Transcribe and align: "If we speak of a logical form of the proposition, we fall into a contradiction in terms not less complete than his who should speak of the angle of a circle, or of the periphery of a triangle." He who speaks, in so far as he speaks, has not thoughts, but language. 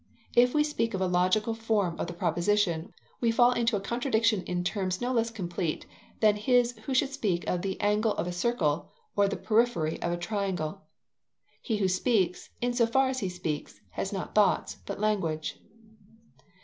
"If 0.35 0.55
we 0.55 0.63
speak 0.63 0.95
of 0.95 1.01
a 1.01 1.05
logical 1.05 1.53
form 1.53 1.95
of 1.99 2.07
the 2.07 2.13
proposition, 2.13 2.91
we 3.19 3.29
fall 3.29 3.51
into 3.51 3.75
a 3.75 3.79
contradiction 3.79 4.41
in 4.45 4.63
terms 4.63 4.99
not 4.99 5.13
less 5.13 5.29
complete 5.29 5.85
than 6.21 6.37
his 6.37 6.75
who 6.85 6.95
should 6.95 7.11
speak 7.13 7.47
of 7.47 7.61
the 7.61 7.79
angle 7.79 8.13
of 8.15 8.25
a 8.25 8.31
circle, 8.31 8.89
or 9.15 9.25
of 9.25 9.29
the 9.29 9.37
periphery 9.37 10.01
of 10.01 10.11
a 10.11 10.17
triangle." 10.17 10.81
He 11.61 11.77
who 11.77 11.87
speaks, 11.87 12.49
in 12.61 12.73
so 12.73 12.87
far 12.87 13.09
as 13.09 13.19
he 13.19 13.29
speaks, 13.29 13.79
has 13.91 14.11
not 14.11 14.33
thoughts, 14.33 14.77
but 14.87 14.99
language. 14.99 15.59